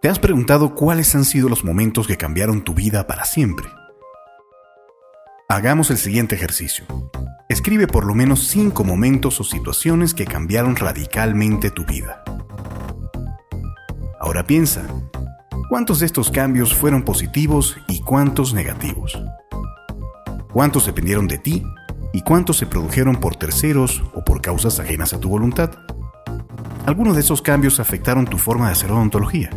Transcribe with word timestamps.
¿Te 0.00 0.08
has 0.08 0.20
preguntado 0.20 0.76
cuáles 0.76 1.12
han 1.16 1.24
sido 1.24 1.48
los 1.48 1.64
momentos 1.64 2.06
que 2.06 2.16
cambiaron 2.16 2.62
tu 2.62 2.72
vida 2.72 3.08
para 3.08 3.24
siempre? 3.24 3.66
Hagamos 5.48 5.90
el 5.90 5.98
siguiente 5.98 6.36
ejercicio. 6.36 6.84
Escribe 7.48 7.88
por 7.88 8.06
lo 8.06 8.14
menos 8.14 8.46
cinco 8.46 8.84
momentos 8.84 9.40
o 9.40 9.44
situaciones 9.44 10.14
que 10.14 10.24
cambiaron 10.24 10.76
radicalmente 10.76 11.72
tu 11.72 11.84
vida. 11.84 12.22
Ahora 14.20 14.44
piensa, 14.44 14.86
¿cuántos 15.68 15.98
de 15.98 16.06
estos 16.06 16.30
cambios 16.30 16.72
fueron 16.74 17.02
positivos 17.02 17.76
y 17.88 18.00
cuántos 18.02 18.54
negativos? 18.54 19.20
¿Cuántos 20.52 20.86
dependieron 20.86 21.26
de 21.26 21.38
ti 21.38 21.64
y 22.12 22.22
cuántos 22.22 22.56
se 22.58 22.66
produjeron 22.66 23.16
por 23.16 23.34
terceros 23.34 24.04
o 24.14 24.22
por 24.22 24.42
causas 24.42 24.78
ajenas 24.78 25.12
a 25.12 25.18
tu 25.18 25.28
voluntad? 25.28 25.72
Algunos 26.86 27.16
de 27.16 27.22
esos 27.22 27.42
cambios 27.42 27.80
afectaron 27.80 28.26
tu 28.26 28.38
forma 28.38 28.66
de 28.66 28.72
hacer 28.72 28.92
odontología. 28.92 29.50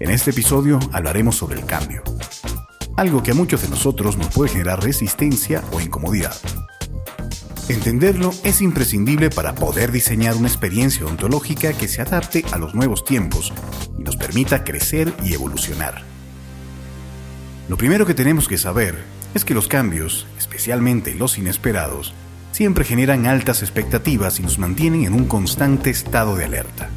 En 0.00 0.08
este 0.08 0.30
episodio 0.30 0.80
hablaremos 0.92 1.36
sobre 1.36 1.60
el 1.60 1.66
cambio, 1.66 2.02
algo 2.96 3.22
que 3.22 3.32
a 3.32 3.34
muchos 3.34 3.60
de 3.60 3.68
nosotros 3.68 4.16
nos 4.16 4.28
puede 4.28 4.50
generar 4.50 4.82
resistencia 4.82 5.62
o 5.72 5.80
incomodidad. 5.80 6.34
Entenderlo 7.68 8.32
es 8.42 8.62
imprescindible 8.62 9.28
para 9.28 9.54
poder 9.54 9.92
diseñar 9.92 10.36
una 10.36 10.48
experiencia 10.48 11.04
odontológica 11.04 11.74
que 11.74 11.86
se 11.86 12.00
adapte 12.00 12.46
a 12.50 12.56
los 12.56 12.74
nuevos 12.74 13.04
tiempos 13.04 13.52
y 13.98 14.02
nos 14.02 14.16
permita 14.16 14.64
crecer 14.64 15.12
y 15.22 15.34
evolucionar. 15.34 16.02
Lo 17.68 17.76
primero 17.76 18.06
que 18.06 18.14
tenemos 18.14 18.48
que 18.48 18.56
saber 18.56 18.96
es 19.34 19.44
que 19.44 19.52
los 19.52 19.68
cambios, 19.68 20.26
especialmente 20.38 21.14
los 21.14 21.36
inesperados, 21.36 22.14
siempre 22.52 22.86
generan 22.86 23.26
altas 23.26 23.60
expectativas 23.60 24.40
y 24.40 24.44
nos 24.44 24.58
mantienen 24.58 25.04
en 25.04 25.12
un 25.12 25.26
constante 25.26 25.90
estado 25.90 26.36
de 26.36 26.46
alerta. 26.46 26.88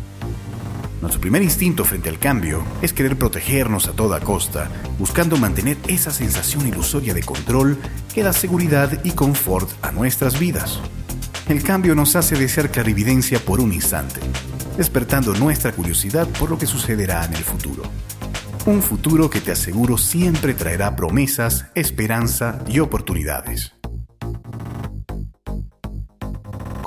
Nuestro 1.03 1.19
primer 1.19 1.43
instinto 1.43 1.83
frente 1.83 2.07
al 2.07 2.17
cambio 2.17 2.63
es 2.81 2.93
querer 2.93 3.17
protegernos 3.17 3.89
a 3.89 3.91
toda 3.91 4.21
costa, 4.21 4.69
buscando 4.97 5.35
mantener 5.35 5.75
esa 5.89 6.11
sensación 6.11 6.65
ilusoria 6.65 7.13
de 7.13 7.21
control 7.21 7.77
que 8.13 8.23
da 8.23 8.31
seguridad 8.31 9.03
y 9.03 9.11
confort 9.11 9.69
a 9.81 9.91
nuestras 9.91 10.39
vidas. 10.39 10.79
El 11.49 11.61
cambio 11.61 11.93
nos 11.93 12.15
hace 12.15 12.37
desear 12.37 12.71
clarividencia 12.71 13.39
por 13.39 13.59
un 13.59 13.73
instante, 13.73 14.21
despertando 14.77 15.33
nuestra 15.33 15.73
curiosidad 15.73 16.25
por 16.39 16.49
lo 16.49 16.57
que 16.57 16.67
sucederá 16.67 17.25
en 17.25 17.33
el 17.33 17.43
futuro. 17.43 17.83
Un 18.65 18.81
futuro 18.81 19.29
que 19.29 19.41
te 19.41 19.51
aseguro 19.51 19.97
siempre 19.97 20.53
traerá 20.53 20.95
promesas, 20.95 21.65
esperanza 21.75 22.63
y 22.65 22.79
oportunidades. 22.79 23.73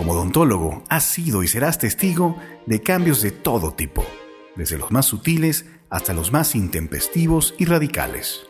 Como 0.07 0.21
odontólogo, 0.21 0.85
has 0.89 1.03
sido 1.03 1.43
y 1.43 1.49
serás 1.49 1.81
testigo 1.81 2.37
de 2.65 2.81
cambios 2.81 3.23
de 3.23 3.33
todo 3.33 3.73
tipo, 3.73 4.07
desde 4.55 4.79
los 4.79 4.93
más 4.93 5.07
sutiles 5.07 5.67
hasta 5.91 6.15
los 6.15 6.31
más 6.31 6.55
intempestivos 6.55 7.57
y 7.59 7.65
radicales. 7.65 8.47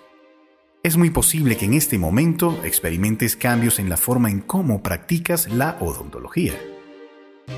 Es 0.82 0.98
muy 0.98 1.08
posible 1.08 1.56
que 1.56 1.64
en 1.64 1.72
este 1.72 1.96
momento 1.96 2.60
experimentes 2.62 3.36
cambios 3.36 3.78
en 3.78 3.88
la 3.88 3.96
forma 3.96 4.30
en 4.30 4.42
cómo 4.42 4.82
practicas 4.82 5.50
la 5.50 5.78
odontología. 5.80 6.52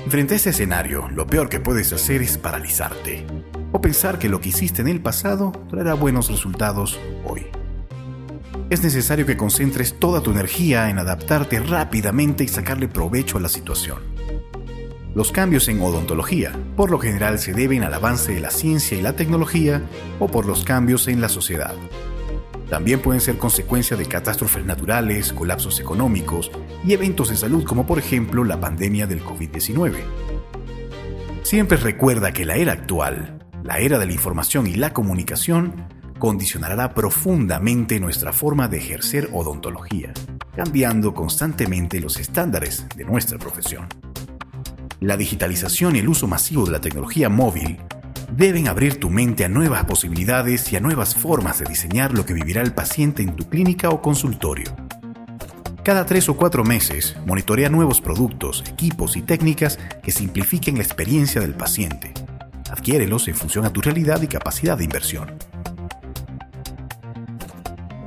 Frente 0.07 0.35
a 0.35 0.37
este 0.37 0.51
escenario, 0.51 1.09
lo 1.09 1.27
peor 1.27 1.49
que 1.49 1.59
puedes 1.59 1.91
hacer 1.91 2.21
es 2.21 2.37
paralizarte 2.37 3.27
o 3.73 3.81
pensar 3.81 4.17
que 4.17 4.29
lo 4.29 4.39
que 4.39 4.47
hiciste 4.47 4.81
en 4.81 4.87
el 4.87 5.01
pasado 5.01 5.51
traerá 5.69 5.93
buenos 5.93 6.31
resultados 6.31 6.97
hoy. 7.25 7.47
Es 8.69 8.83
necesario 8.83 9.25
que 9.25 9.35
concentres 9.35 9.97
toda 9.97 10.21
tu 10.21 10.29
energía 10.29 10.91
en 10.91 10.99
adaptarte 10.99 11.59
rápidamente 11.59 12.43
y 12.43 12.47
sacarle 12.47 12.87
provecho 12.87 13.39
a 13.39 13.41
la 13.41 13.49
situación. 13.49 13.97
Los 15.15 15.31
cambios 15.31 15.67
en 15.69 15.81
odontología, 15.81 16.51
por 16.75 16.91
lo 16.91 16.99
general, 16.99 17.39
se 17.39 17.53
deben 17.53 17.83
al 17.83 17.95
avance 17.95 18.31
de 18.31 18.41
la 18.41 18.51
ciencia 18.51 18.95
y 18.95 19.01
la 19.01 19.13
tecnología 19.13 19.81
o 20.19 20.27
por 20.27 20.45
los 20.45 20.63
cambios 20.63 21.07
en 21.07 21.19
la 21.19 21.29
sociedad. 21.29 21.73
También 22.69 22.99
pueden 22.99 23.21
ser 23.21 23.39
consecuencia 23.39 23.97
de 23.97 24.05
catástrofes 24.05 24.63
naturales, 24.63 25.33
colapsos 25.33 25.79
económicos 25.79 26.51
y 26.85 26.93
eventos 26.93 27.29
de 27.29 27.37
salud 27.37 27.63
como 27.63 27.87
por 27.87 27.97
ejemplo 27.97 28.43
la 28.43 28.59
pandemia 28.59 29.07
del 29.07 29.23
COVID-19. 29.23 29.95
Siempre 31.41 31.77
recuerda 31.77 32.31
que 32.33 32.45
la 32.45 32.55
era 32.55 32.73
actual, 32.73 33.39
la 33.63 33.79
era 33.79 33.97
de 33.97 34.05
la 34.05 34.13
información 34.13 34.67
y 34.67 34.75
la 34.75 34.93
comunicación, 34.93 35.87
condicionará 36.19 36.93
profundamente 36.93 37.99
nuestra 37.99 38.31
forma 38.33 38.67
de 38.67 38.77
ejercer 38.77 39.29
odontología, 39.33 40.13
cambiando 40.55 41.13
constantemente 41.13 41.99
los 41.99 42.19
estándares 42.19 42.85
de 42.95 43.05
nuestra 43.05 43.39
profesión 43.39 43.87
la 45.01 45.15
digitalización 45.15 45.95
y 45.95 45.99
el 45.99 46.09
uso 46.09 46.27
masivo 46.27 46.65
de 46.65 46.71
la 46.71 46.81
tecnología 46.81 47.29
móvil 47.29 47.77
deben 48.35 48.67
abrir 48.67 48.99
tu 48.99 49.09
mente 49.09 49.45
a 49.45 49.49
nuevas 49.49 49.85
posibilidades 49.85 50.71
y 50.71 50.75
a 50.75 50.81
nuevas 50.81 51.15
formas 51.15 51.59
de 51.59 51.65
diseñar 51.65 52.13
lo 52.13 52.25
que 52.25 52.33
vivirá 52.33 52.61
el 52.61 52.73
paciente 52.73 53.23
en 53.23 53.35
tu 53.35 53.47
clínica 53.49 53.89
o 53.89 54.01
consultorio. 54.01 54.75
Cada 55.83 56.05
tres 56.05 56.27
o 56.27 56.35
cuatro 56.35 56.63
meses, 56.63 57.15
monitorea 57.25 57.69
nuevos 57.69 58.01
productos, 58.01 58.63
equipos 58.67 59.15
y 59.15 59.21
técnicas 59.21 59.79
que 60.03 60.11
simplifiquen 60.11 60.75
la 60.75 60.83
experiencia 60.83 61.39
del 61.41 61.55
paciente. 61.55 62.13
Adquiérelos 62.69 63.27
en 63.29 63.35
función 63.35 63.65
a 63.65 63.73
tu 63.73 63.81
realidad 63.81 64.21
y 64.21 64.27
capacidad 64.27 64.77
de 64.77 64.83
inversión. 64.83 65.37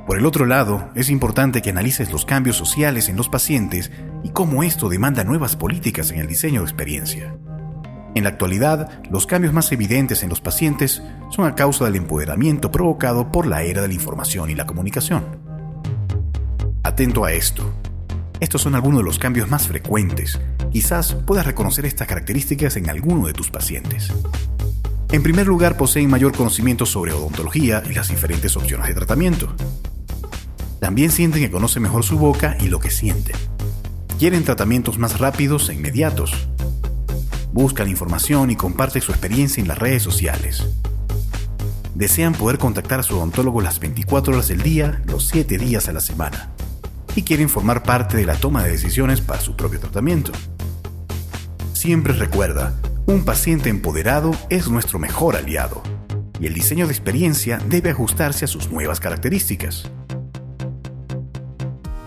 Por 0.05 0.17
el 0.17 0.25
otro 0.25 0.45
lado, 0.45 0.89
es 0.95 1.09
importante 1.09 1.61
que 1.61 1.69
analices 1.69 2.11
los 2.11 2.25
cambios 2.25 2.57
sociales 2.57 3.07
en 3.07 3.15
los 3.15 3.29
pacientes 3.29 3.89
y 4.23 4.29
cómo 4.29 4.63
esto 4.63 4.89
demanda 4.89 5.23
nuevas 5.23 5.55
políticas 5.55 6.11
en 6.11 6.19
el 6.19 6.27
diseño 6.27 6.59
de 6.59 6.65
experiencia. 6.65 7.35
En 8.13 8.23
la 8.23 8.29
actualidad, 8.29 9.01
los 9.09 9.25
cambios 9.25 9.53
más 9.53 9.71
evidentes 9.71 10.21
en 10.21 10.29
los 10.29 10.41
pacientes 10.41 11.01
son 11.31 11.45
a 11.45 11.55
causa 11.55 11.85
del 11.85 11.95
empoderamiento 11.95 12.69
provocado 12.69 13.31
por 13.31 13.47
la 13.47 13.63
era 13.63 13.81
de 13.81 13.87
la 13.87 13.93
información 13.93 14.49
y 14.49 14.55
la 14.55 14.67
comunicación. 14.67 15.23
Atento 16.83 17.23
a 17.23 17.31
esto. 17.31 17.73
Estos 18.41 18.61
son 18.61 18.75
algunos 18.75 18.99
de 18.99 19.05
los 19.05 19.17
cambios 19.17 19.49
más 19.49 19.67
frecuentes. 19.67 20.39
Quizás 20.71 21.13
puedas 21.13 21.45
reconocer 21.45 21.85
estas 21.85 22.07
características 22.09 22.75
en 22.75 22.89
alguno 22.89 23.25
de 23.27 23.33
tus 23.33 23.49
pacientes. 23.49 24.13
En 25.11 25.23
primer 25.23 25.47
lugar, 25.47 25.77
poseen 25.77 26.09
mayor 26.09 26.35
conocimiento 26.35 26.85
sobre 26.85 27.13
odontología 27.13 27.81
y 27.89 27.93
las 27.93 28.09
diferentes 28.09 28.57
opciones 28.57 28.87
de 28.87 28.93
tratamiento. 28.95 29.55
También 30.83 31.11
sienten 31.11 31.41
que 31.41 31.49
conocen 31.49 31.81
mejor 31.81 32.03
su 32.03 32.19
boca 32.19 32.57
y 32.59 32.67
lo 32.67 32.81
que 32.81 32.91
sienten 32.91 33.37
quieren 34.19 34.43
tratamientos 34.43 34.99
más 34.99 35.19
rápidos 35.19 35.69
e 35.69 35.73
inmediatos. 35.73 36.47
Buscan 37.51 37.89
información 37.89 38.51
y 38.51 38.55
comparten 38.55 39.01
su 39.01 39.11
experiencia 39.11 39.61
en 39.61 39.67
las 39.67 39.77
redes 39.77 40.03
sociales. 40.03 40.65
Desean 41.95 42.33
poder 42.33 42.57
contactar 42.57 42.99
a 42.99 43.03
su 43.03 43.15
odontólogo 43.15 43.61
las 43.61 43.79
24 43.79 44.33
horas 44.33 44.47
del 44.47 44.61
día, 44.61 45.01
los 45.07 45.27
7 45.27 45.57
días 45.57 45.87
a 45.87 45.93
la 45.93 45.99
semana. 45.99 46.51
Y 47.15 47.23
quieren 47.23 47.49
formar 47.49 47.83
parte 47.83 48.17
de 48.17 48.25
la 48.25 48.35
toma 48.35 48.63
de 48.63 48.71
decisiones 48.71 49.21
para 49.21 49.41
su 49.41 49.55
propio 49.55 49.79
tratamiento. 49.79 50.31
Siempre 51.73 52.13
recuerda, 52.13 52.79
un 53.05 53.25
paciente 53.25 53.69
empoderado 53.69 54.31
es 54.49 54.69
nuestro 54.69 54.99
mejor 54.99 55.35
aliado. 55.35 55.81
Y 56.39 56.47
el 56.47 56.53
diseño 56.53 56.87
de 56.87 56.93
experiencia 56.93 57.59
debe 57.67 57.91
ajustarse 57.91 58.45
a 58.45 58.47
sus 58.49 58.69
nuevas 58.69 58.99
características. 58.99 59.89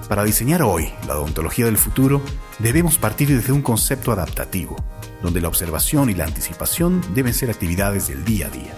Para 0.08 0.22
diseñar 0.22 0.62
hoy 0.62 0.92
la 1.08 1.18
odontología 1.18 1.64
del 1.64 1.78
futuro, 1.78 2.22
debemos 2.60 2.96
partir 2.96 3.28
desde 3.28 3.52
un 3.52 3.60
concepto 3.60 4.12
adaptativo, 4.12 4.76
donde 5.20 5.40
la 5.40 5.48
observación 5.48 6.10
y 6.10 6.14
la 6.14 6.24
anticipación 6.24 7.02
deben 7.12 7.34
ser 7.34 7.50
actividades 7.50 8.06
del 8.06 8.24
día 8.24 8.46
a 8.46 8.50
día. 8.50 8.74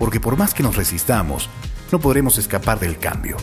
Porque 0.00 0.18
por 0.18 0.36
más 0.36 0.52
que 0.52 0.64
nos 0.64 0.74
resistamos, 0.74 1.48
no 1.92 2.00
podremos 2.00 2.38
escapar 2.38 2.80
del 2.80 2.98
cambio. 2.98 3.36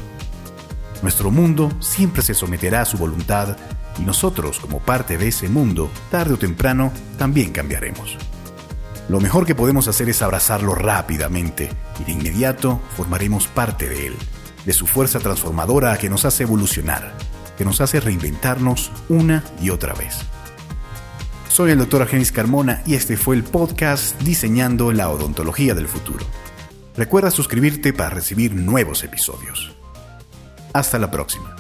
Nuestro 1.02 1.32
mundo 1.32 1.72
siempre 1.80 2.22
se 2.22 2.34
someterá 2.34 2.82
a 2.82 2.86
su 2.86 2.98
voluntad 2.98 3.56
y 3.98 4.02
nosotros, 4.02 4.60
como 4.60 4.80
parte 4.80 5.18
de 5.18 5.30
ese 5.30 5.48
mundo, 5.48 5.90
tarde 6.12 6.34
o 6.34 6.38
temprano, 6.38 6.92
también 7.18 7.54
cambiaremos. 7.54 8.18
Lo 9.08 9.22
mejor 9.22 9.46
que 9.46 9.56
podemos 9.56 9.88
hacer 9.88 10.10
es 10.10 10.22
abrazarlo 10.22 10.76
rápidamente 10.76 11.70
y 12.02 12.04
de 12.04 12.12
inmediato 12.12 12.82
formaremos 12.98 13.48
parte 13.48 13.88
de 13.88 14.08
él 14.08 14.18
de 14.66 14.74
su 14.74 14.88
fuerza 14.88 15.20
transformadora 15.20 15.98
que 15.98 16.10
nos 16.10 16.26
hace 16.26 16.44
evolucionar, 16.44 17.14
que 17.58 17.66
nos 17.66 17.82
hace 17.82 18.00
reinventarnos 18.00 18.92
una 19.10 19.44
y 19.62 19.70
otra 19.70 19.94
vez. 19.94 20.18
Soy 21.50 21.72
el 21.72 21.80
Dr. 21.80 22.04
Argenis 22.04 22.32
Carmona 22.32 22.82
y 22.86 22.94
este 22.94 23.18
fue 23.18 23.36
el 23.36 23.44
podcast 23.44 24.20
Diseñando 24.22 24.94
la 24.94 25.10
Odontología 25.10 25.74
del 25.74 25.88
Futuro. 25.88 26.26
Recuerda 26.96 27.32
suscribirte 27.32 27.94
para 27.94 28.10
recibir 28.10 28.54
nuevos 28.54 29.04
episodios. 29.04 29.76
Hasta 30.74 31.00
la 31.00 31.12
próxima. 31.12 31.56